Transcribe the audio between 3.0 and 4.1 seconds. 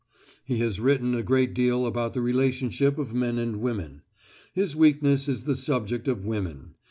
men and women.